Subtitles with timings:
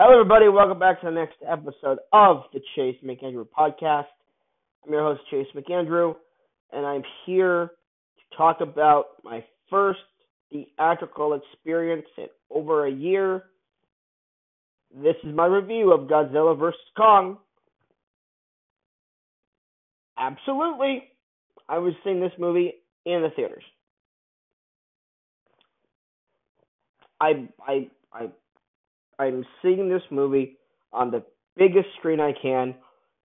[0.00, 0.48] Hello, everybody.
[0.48, 4.04] Welcome back to the next episode of the Chase McAndrew podcast.
[4.86, 6.14] I'm your host, Chase McAndrew,
[6.72, 7.72] and I'm here
[8.16, 9.98] to talk about my first
[10.52, 13.46] theatrical experience in over a year.
[14.94, 16.78] This is my review of Godzilla vs.
[16.96, 17.38] Kong.
[20.16, 21.08] Absolutely,
[21.68, 22.74] I was seeing this movie
[23.04, 23.64] in the theaters.
[27.20, 28.28] I I I
[29.18, 30.58] I'm seeing this movie
[30.92, 31.22] on the
[31.56, 32.74] biggest screen I can,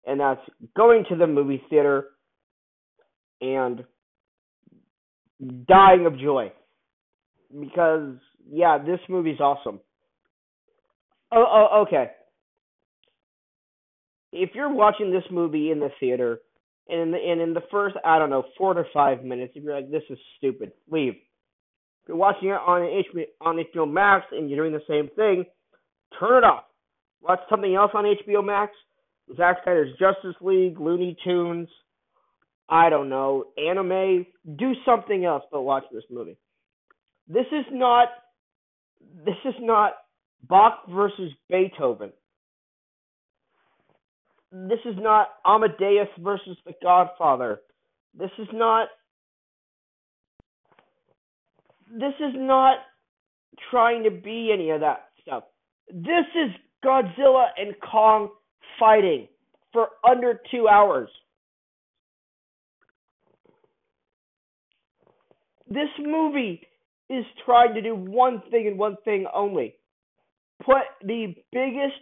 [0.05, 0.41] and that's
[0.75, 2.07] going to the movie theater
[3.41, 3.83] and
[5.67, 6.51] dying of joy.
[7.57, 8.15] Because,
[8.49, 9.79] yeah, this movie's awesome.
[11.31, 12.11] Oh, oh, okay.
[14.31, 16.39] If you're watching this movie in the theater,
[16.89, 19.63] and in the, and in the first, I don't know, four to five minutes, if
[19.63, 21.13] you're like, this is stupid, leave.
[21.13, 25.45] If you're watching it on HBO, on HBO Max and you're doing the same thing,
[26.19, 26.65] Turn it off.
[27.21, 28.73] Watch something else on HBO Max.
[29.37, 31.69] Zack Snyder's Justice League, Looney Tunes,
[32.69, 34.25] I don't know, anime.
[34.57, 36.37] Do something else but watch this movie.
[37.27, 38.09] This is not
[39.25, 39.93] this is not
[40.47, 42.11] Bach versus Beethoven.
[44.51, 47.61] This is not Amadeus versus The Godfather.
[48.17, 48.87] This is not
[51.91, 52.77] this is not
[53.69, 55.43] trying to be any of that stuff.
[55.91, 56.51] This is
[56.83, 58.29] Godzilla and Kong
[58.79, 59.27] fighting
[59.71, 61.09] for under two hours.
[65.67, 66.61] This movie
[67.09, 69.75] is trying to do one thing and one thing only
[70.63, 71.99] put the biggest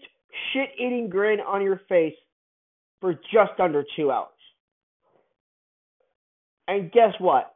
[0.54, 2.16] shit eating grin on your face
[3.00, 4.28] for just under two hours.
[6.68, 7.56] And guess what?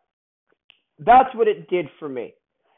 [1.00, 2.34] That's what it did for me.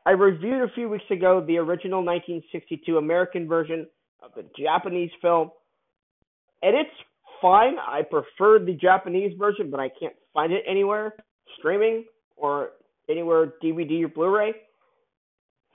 [0.08, 3.86] I reviewed a few weeks ago the original 1962 American version
[4.24, 5.52] of the Japanese film,
[6.62, 6.90] and it's
[7.42, 7.74] fine.
[7.78, 11.14] I prefer the Japanese version, but I can't find it anywhere
[11.60, 12.06] streaming
[12.38, 12.70] or
[13.10, 14.54] anywhere DVD or Blu-ray.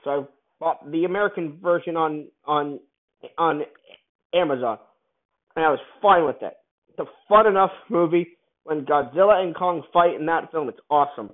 [0.03, 0.23] So I
[0.59, 2.79] bought the American version on on
[3.37, 3.61] on
[4.33, 4.79] Amazon,
[5.55, 6.53] and I was fine with it.
[6.89, 8.29] It's a fun enough movie.
[8.63, 11.29] When Godzilla and Kong fight in that film, it's awesome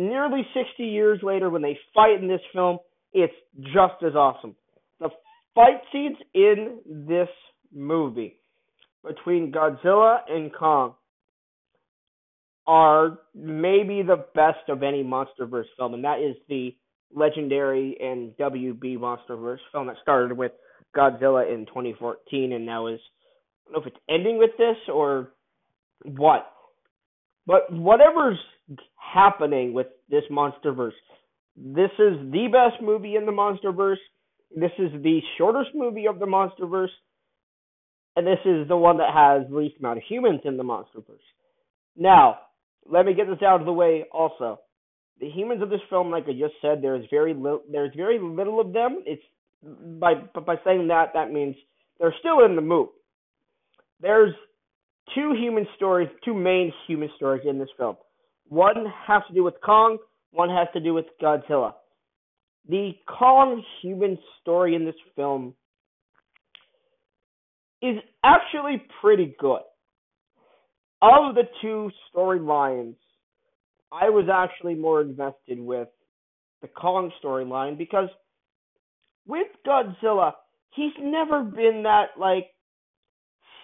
[0.00, 2.78] nearly 60 years later, when they fight in this film,
[3.12, 4.54] it's just as awesome.
[5.00, 5.10] The
[5.54, 7.28] fight scenes in this
[7.72, 8.36] movie
[9.06, 10.94] between Godzilla and Kong
[12.66, 16.76] are maybe the best of any MonsterVerse film, and that is the
[17.14, 20.52] legendary and WB MonsterVerse film that started with
[20.96, 23.00] Godzilla in 2014 and now is
[23.66, 25.32] I don't know if it's ending with this or
[26.04, 26.46] what.
[27.46, 28.38] But whatever's
[28.96, 30.92] happening with this MonsterVerse,
[31.56, 33.96] this is the best movie in the MonsterVerse.
[34.54, 36.88] This is the shortest movie of the MonsterVerse,
[38.16, 41.18] and this is the one that has the least amount of humans in the MonsterVerse.
[41.96, 42.38] Now,
[42.88, 44.04] let me get this out of the way.
[44.12, 44.60] Also,
[45.20, 47.62] the humans of this film, like I just said, there's very little.
[47.70, 49.02] There's very little of them.
[49.06, 49.22] It's
[49.62, 51.54] by by saying that that means
[51.98, 52.90] they're still in the movie.
[54.00, 54.34] There's
[55.14, 57.96] two human stories, two main human stories in this film.
[58.50, 59.98] One has to do with Kong,
[60.32, 61.74] one has to do with Godzilla.
[62.68, 65.54] The Kong human story in this film
[67.80, 69.60] is actually pretty good.
[71.00, 72.96] Of the two storylines,
[73.92, 75.88] I was actually more invested with
[76.60, 78.08] the Kong storyline because
[79.28, 80.32] with Godzilla,
[80.74, 82.48] he's never been that like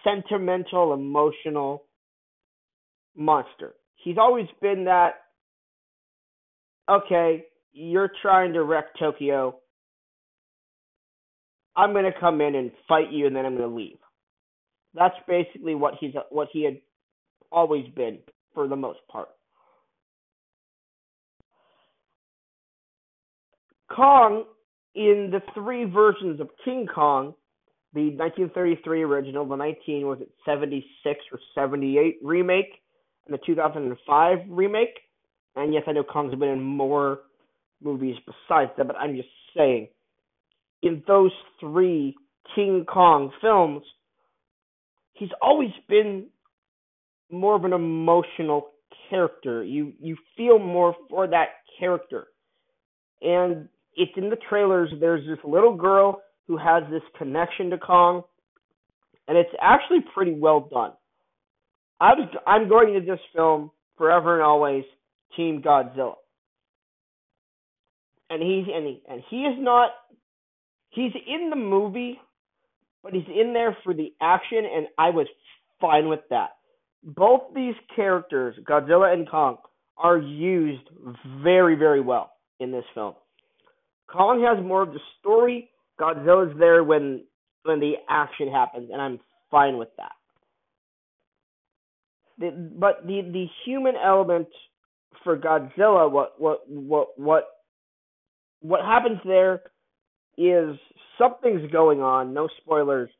[0.04, 1.82] sentimental, emotional
[3.16, 3.74] monster.
[4.06, 5.15] He's always been that
[6.89, 9.56] okay, you're trying to wreck Tokyo.
[11.75, 13.99] I'm going to come in and fight you and then I'm going to leave.
[14.95, 16.78] That's basically what he's what he had
[17.50, 18.21] always been
[18.55, 19.31] for the most part.
[23.91, 24.45] Kong
[24.95, 27.34] in the three versions of King Kong
[27.92, 32.83] the 1933 original, the 19 was it 76 or 78 remake,
[33.27, 34.99] and the 2005 remake.
[35.55, 37.21] And yes, I know Kong's been in more
[37.83, 39.89] movies besides that, but I'm just saying,
[40.83, 42.15] in those three
[42.55, 43.83] King Kong films,
[45.15, 46.27] he's always been
[47.31, 48.69] more of an emotional
[49.11, 49.65] character.
[49.65, 52.28] You you feel more for that character,
[53.23, 54.91] and it's in the trailers.
[55.01, 58.23] There's this little girl who has this connection to Kong,
[59.27, 60.93] and it's actually pretty well done.
[62.01, 64.84] I was I'm going to this film forever and always
[65.37, 66.15] Team Godzilla,
[68.31, 69.91] and he's and he and he is not
[70.91, 72.19] he's in the movie
[73.07, 75.28] but he's in there for the action, and I was
[75.81, 76.57] fine with that.
[77.04, 79.59] Both these characters, Godzilla and Kong,
[79.97, 80.83] are used
[81.41, 83.15] very, very well in this film.
[84.10, 85.71] Kong has more of the story.
[86.01, 87.22] Godzilla's there when
[87.63, 89.21] when the action happens, and I'm
[89.53, 90.13] fine with that.
[92.38, 94.48] The, but the the human element
[95.24, 97.44] for Godzilla, what what what what
[98.60, 99.62] what happens there
[100.36, 100.77] is
[101.18, 102.34] something's going on.
[102.34, 103.10] No spoilers.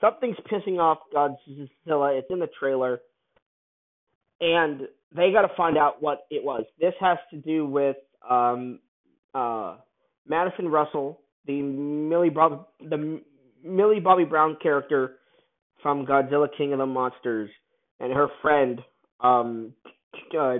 [0.00, 2.18] Something's pissing off Godzilla.
[2.18, 3.00] It's in the trailer,
[4.40, 4.82] and
[5.14, 6.64] they got to find out what it was.
[6.80, 7.96] This has to do with
[8.28, 8.80] um,
[9.34, 9.76] uh,
[10.28, 13.20] Madison Russell, the Millie Bob the
[13.64, 15.16] Millie Bobby Brown character
[15.82, 17.50] from Godzilla King of the Monsters,
[18.00, 18.80] and her friend
[19.20, 19.72] um,
[20.38, 20.56] uh,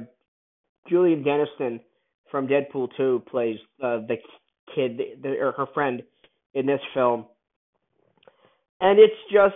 [0.88, 1.80] Julian Dennison
[2.30, 4.16] from Deadpool 2 plays uh, the
[4.74, 6.02] kid the, or her friend
[6.54, 7.26] in this film.
[8.80, 9.54] And it's just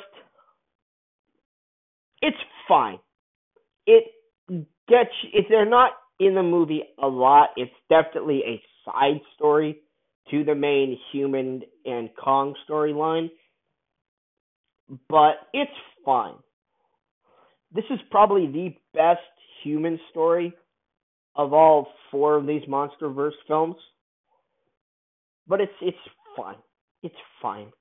[2.22, 2.36] it's
[2.68, 2.98] fine.
[3.86, 4.04] It
[4.88, 9.78] gets if they're not in the movie a lot, it's definitely a side story
[10.30, 13.30] to the main human and Kong storyline.
[15.08, 15.70] But it's
[16.04, 16.34] fine.
[17.74, 19.20] This is probably the best
[19.62, 20.52] human story
[21.36, 23.76] of all four of these MonsterVerse films.
[25.46, 25.96] But it's it's
[26.36, 26.56] fine.
[27.02, 27.72] It's fine.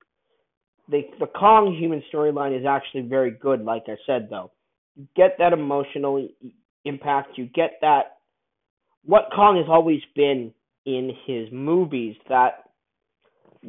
[0.90, 4.52] The the Kong human storyline is actually very good, like I said though.
[4.96, 6.28] You get that emotional
[6.86, 8.18] impact, you get that
[9.06, 10.54] what Kong has always been
[10.86, 12.64] in his movies that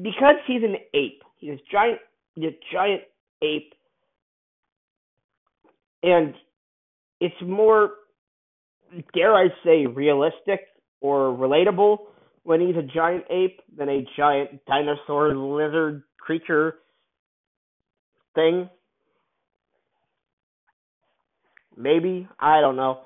[0.03, 1.99] because he's an ape, he's a giant
[2.35, 3.03] he's a giant
[3.43, 3.75] ape
[6.03, 6.35] and
[7.21, 7.91] it's more
[9.15, 10.61] dare I say, realistic
[11.01, 11.99] or relatable
[12.43, 16.77] when he's a giant ape than a giant dinosaur lizard creature
[18.35, 18.69] thing.
[21.77, 23.01] Maybe I don't know.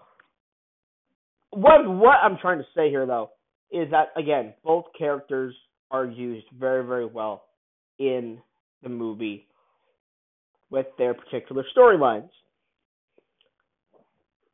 [1.50, 3.30] What what I'm trying to say here though
[3.70, 5.54] is that again both characters
[5.90, 7.44] are used very very well
[7.98, 8.38] in
[8.82, 9.46] the movie
[10.70, 12.30] with their particular storylines.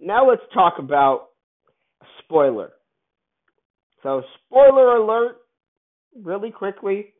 [0.00, 1.28] Now let's talk about
[2.24, 2.70] spoiler.
[4.02, 5.36] So spoiler alert,
[6.16, 7.12] really quickly.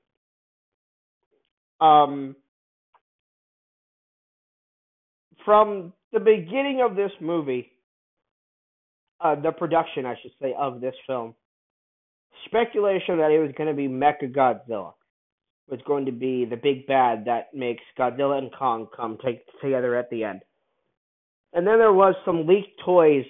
[1.81, 2.37] Um,
[5.45, 7.71] from the beginning of this movie,
[9.21, 11.35] uh, the production, I should say, of this film,
[12.47, 14.93] speculation that it was going to be Mecha Godzilla
[15.69, 19.19] was going to be the big bad that makes Godzilla and Kong come
[19.63, 20.41] together at the end.
[21.53, 23.25] And then there was some leaked toys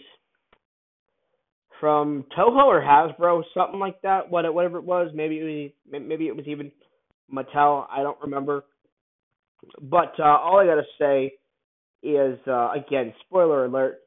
[1.81, 4.31] from Toho or Hasbro, something like that.
[4.31, 6.71] What whatever it was, maybe it was, maybe it was even
[7.33, 7.87] Mattel.
[7.91, 8.65] I don't remember.
[9.81, 11.33] But uh, all I gotta say
[12.03, 14.01] is uh, again, spoiler alert: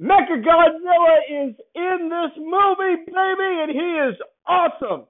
[0.00, 4.16] Mecha Godzilla is in this movie, baby, and he is
[4.46, 5.06] awesome.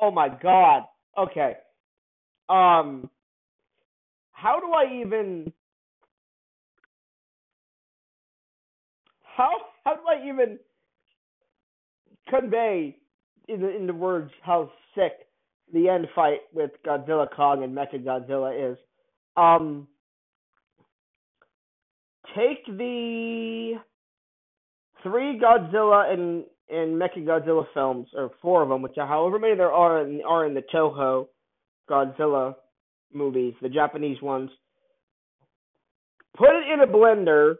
[0.00, 0.82] Oh my god.
[1.16, 1.54] Okay.
[2.48, 3.08] Um,
[4.32, 5.52] how do I even
[9.36, 9.50] how
[9.84, 10.58] how do I even
[12.28, 12.96] convey
[13.48, 15.12] in the in the words how sick
[15.72, 18.78] the end fight with Godzilla Kong and Mecha Godzilla is?
[19.36, 19.88] Um,
[22.36, 23.74] take the
[25.02, 29.56] three Godzilla and and Mecha Godzilla films, or four of them, which are however many
[29.56, 31.26] there are in, are in the Toho
[31.90, 32.54] Godzilla
[33.12, 34.50] movies, the Japanese ones.
[36.36, 37.56] Put it in a blender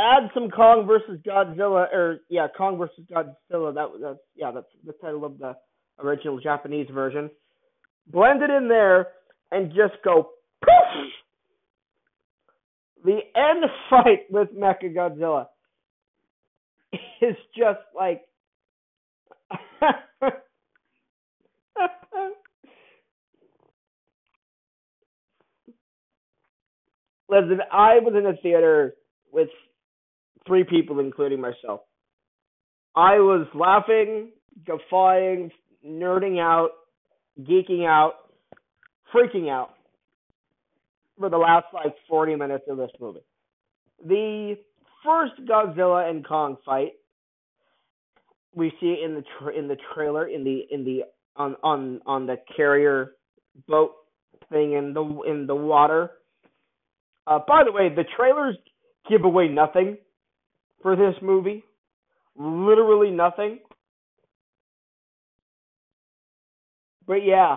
[0.00, 3.74] add some Kong versus Godzilla, or yeah, Kong versus Godzilla.
[3.74, 5.54] That that's yeah, that's the title of the
[6.00, 7.30] original Japanese version.
[8.06, 9.08] Blend it in there
[9.52, 10.30] and just go
[10.64, 11.12] poof.
[13.04, 15.46] The end fight with Mecha Godzilla
[17.22, 18.22] is just like.
[27.28, 28.94] Listen, I was in a theater
[29.32, 29.48] with
[30.46, 31.80] three people, including myself.
[32.96, 34.30] I was laughing,
[34.66, 35.50] guffawing,
[35.86, 36.70] nerding out,
[37.40, 38.14] geeking out,
[39.14, 39.70] freaking out
[41.18, 43.20] for the last like 40 minutes of this movie.
[44.04, 44.56] The
[45.04, 46.92] first Godzilla and Kong fight
[48.54, 51.02] we see in the tra- in the trailer in the in the
[51.36, 53.12] on on on the carrier
[53.68, 53.92] boat
[54.50, 56.10] thing in the in the water.
[57.26, 58.56] Uh, by the way, the trailers
[59.08, 59.96] give away nothing
[60.82, 61.64] for this movie.
[62.36, 63.58] Literally nothing.
[67.06, 67.56] But yeah.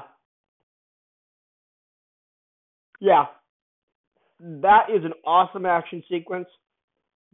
[3.04, 3.26] yeah,
[4.40, 6.48] that is an awesome action sequence.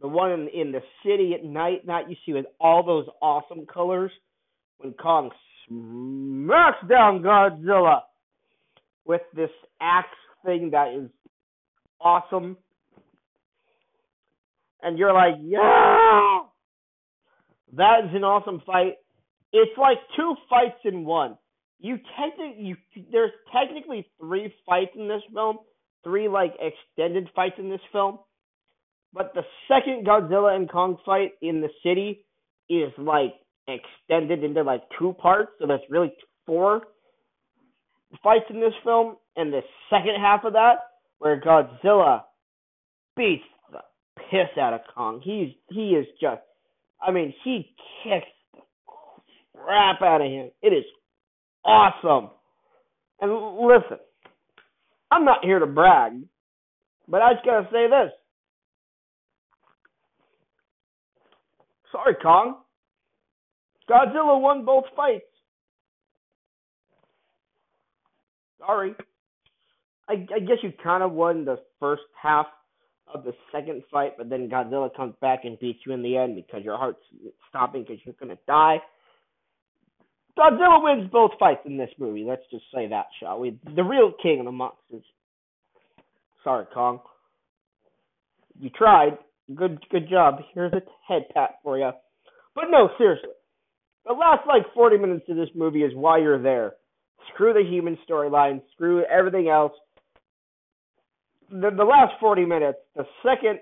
[0.00, 3.66] The one in, in the city at night, that you see with all those awesome
[3.66, 4.10] colors
[4.78, 5.30] when Kong
[5.68, 8.00] smacks down Godzilla
[9.04, 10.08] with this axe
[10.44, 11.08] thing that is
[12.00, 12.56] awesome.
[14.82, 16.40] And you're like, yeah!
[17.76, 18.94] That is an awesome fight.
[19.52, 21.38] It's like two fights in one.
[21.78, 22.76] You technically, you
[23.12, 25.58] there's technically three fights in this film,
[26.02, 28.18] three like extended fights in this film.
[29.12, 32.24] But the second Godzilla and Kong fight in the city
[32.68, 33.34] is like
[33.66, 36.12] extended into like two parts, so that's really
[36.46, 36.82] four
[38.22, 39.16] fights in this film.
[39.36, 40.76] And the second half of that,
[41.18, 42.22] where Godzilla
[43.16, 43.44] beats
[44.16, 45.20] piss out of Kong.
[45.22, 46.40] He's he is just,
[47.00, 48.60] I mean, he kicks the
[49.56, 50.50] crap out of him.
[50.62, 50.84] It is
[51.64, 52.30] awesome.
[53.20, 53.98] And listen,
[55.10, 56.12] I'm not here to brag,
[57.08, 58.12] but I just gotta say this.
[61.92, 62.56] Sorry, Kong.
[63.90, 65.24] Godzilla won both fights.
[68.60, 68.94] Sorry.
[70.08, 72.46] I, I guess you kind of won the first half
[73.14, 76.36] of the second fight, but then Godzilla comes back and beats you in the end
[76.36, 77.02] because your heart's
[77.48, 78.78] stopping because you're gonna die.
[80.38, 82.24] Godzilla wins both fights in this movie.
[82.24, 83.58] Let's just say that, shall we?
[83.74, 85.04] The real king of the monsters.
[86.44, 87.00] Sorry, Kong.
[88.58, 89.18] You tried.
[89.54, 90.36] Good, good job.
[90.54, 91.90] Here's a head pat for you.
[92.54, 93.30] But no, seriously.
[94.06, 96.74] The last like 40 minutes of this movie is why you're there.
[97.34, 98.62] Screw the human storyline.
[98.72, 99.72] Screw everything else.
[101.50, 103.58] The, the last 40 minutes, the second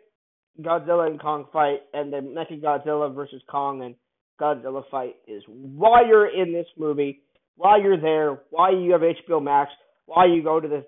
[0.60, 3.94] Godzilla and Kong fight, and the Mecha Godzilla versus Kong and
[4.40, 7.22] Godzilla fight is why you're in this movie,
[7.56, 9.70] why you're there, why you have HBO Max,
[10.06, 10.84] why you go to the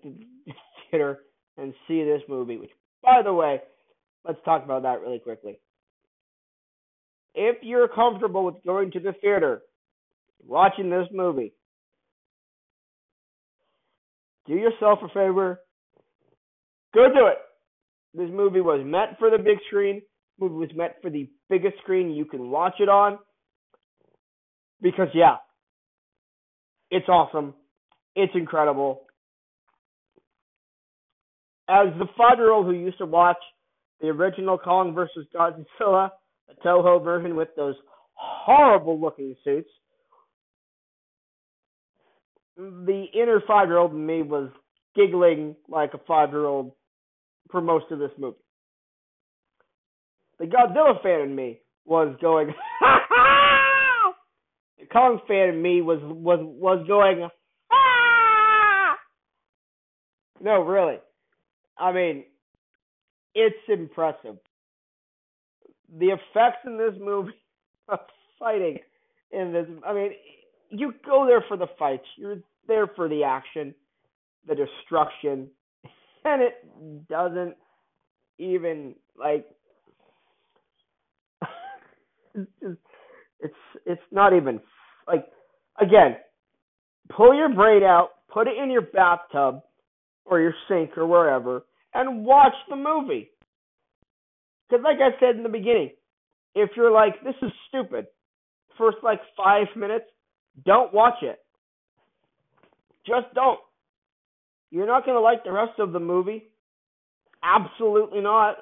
[0.90, 1.20] theater
[1.56, 2.56] and see this movie.
[2.56, 2.70] Which,
[3.02, 3.60] by the way,
[4.26, 5.58] let's talk about that really quickly.
[7.34, 9.62] If you're comfortable with going to the theater,
[10.46, 11.52] watching this movie,
[14.46, 15.60] do yourself a favor,
[16.94, 17.38] go do it.
[18.14, 20.02] This movie was meant for the big screen.
[20.38, 23.18] movie was meant for the biggest screen you can watch it on.
[24.82, 25.36] Because yeah,
[26.90, 27.54] it's awesome.
[28.16, 29.02] It's incredible.
[31.68, 33.36] As the five year old who used to watch
[34.00, 36.10] the original Kong versus Godzilla,
[36.48, 37.76] the Toho version with those
[38.14, 39.70] horrible looking suits,
[42.56, 44.50] the inner five year old in me was
[44.96, 46.72] giggling like a five year old
[47.50, 48.36] for most of this movie.
[50.38, 52.48] The Godzilla fan in me was going,
[54.78, 57.28] the Kong fan in me was was was going!
[60.42, 60.96] No, really.
[61.78, 62.24] I mean,
[63.34, 64.36] it's impressive.
[65.98, 67.32] The effects in this movie,
[68.38, 68.78] fighting
[69.32, 70.12] in this, I mean,
[70.70, 72.06] you go there for the fights.
[72.16, 73.74] You're there for the action,
[74.46, 75.48] the destruction,
[76.24, 77.56] and it doesn't
[78.38, 79.46] even like.
[82.34, 83.54] it's
[83.86, 84.60] it's not even
[85.06, 85.26] like
[85.80, 86.16] again.
[87.16, 89.62] Pull your braid out, put it in your bathtub
[90.24, 93.30] or your sink or wherever, and watch the movie.
[94.68, 95.90] Because, like I said in the beginning,
[96.54, 98.06] if you're like, this is stupid,
[98.78, 100.04] first like five minutes,
[100.64, 101.38] don't watch it.
[103.06, 103.58] Just don't.
[104.70, 106.44] You're not going to like the rest of the movie.
[107.42, 108.56] Absolutely not.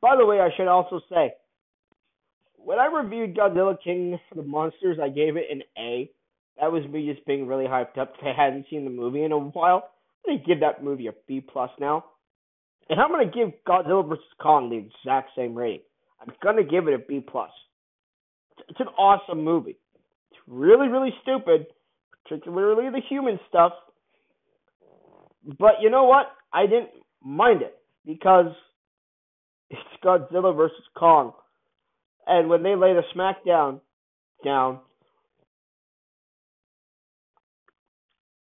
[0.00, 1.32] By the way, I should also say,
[2.56, 6.10] when I reviewed Godzilla King the Monsters, I gave it an A.
[6.60, 9.32] That was me just being really hyped up because I hadn't seen the movie in
[9.32, 9.90] a while.
[10.26, 12.04] I'm gonna give that movie a B plus now,
[12.88, 15.82] and I'm gonna give Godzilla vs Kong the exact same rating.
[16.20, 17.50] I'm gonna give it a B plus.
[18.68, 19.78] It's an awesome movie.
[20.30, 21.66] It's really really stupid,
[22.28, 23.72] particularly the human stuff.
[25.58, 26.26] But you know what?
[26.52, 26.90] I didn't
[27.22, 28.52] mind it because
[29.70, 31.32] it's Godzilla versus Kong,
[32.26, 33.80] and when they lay the smackdown
[34.44, 34.80] down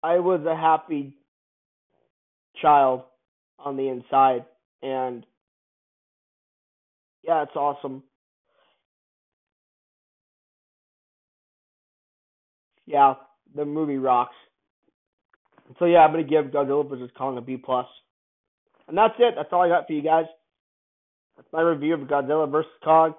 [0.03, 1.13] I was a happy
[2.61, 3.01] child
[3.59, 4.45] on the inside
[4.81, 5.25] and
[7.23, 8.03] yeah, it's awesome.
[12.85, 13.15] Yeah,
[13.57, 14.35] the movie rocks.
[15.79, 17.87] So yeah, I'm gonna give Godzilla vs Kong a B plus,
[18.87, 19.33] and that's it.
[19.35, 20.25] That's all I got for you guys.
[21.35, 23.13] That's my review of Godzilla vs Kong.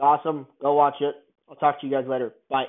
[0.00, 0.46] Awesome.
[0.60, 1.14] Go watch it.
[1.48, 2.34] I'll talk to you guys later.
[2.48, 2.64] Bye.